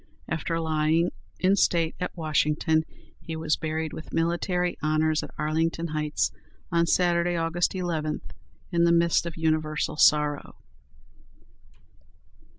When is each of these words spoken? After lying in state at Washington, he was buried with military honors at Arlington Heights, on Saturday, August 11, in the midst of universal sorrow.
After 0.27 0.59
lying 0.59 1.11
in 1.39 1.55
state 1.55 1.93
at 1.99 2.17
Washington, 2.17 2.85
he 3.19 3.35
was 3.35 3.55
buried 3.55 3.93
with 3.93 4.11
military 4.13 4.75
honors 4.81 5.21
at 5.21 5.29
Arlington 5.37 5.89
Heights, 5.89 6.31
on 6.71 6.87
Saturday, 6.87 7.35
August 7.35 7.75
11, 7.75 8.19
in 8.71 8.83
the 8.85 8.91
midst 8.91 9.27
of 9.27 9.37
universal 9.37 9.97
sorrow. 9.97 10.55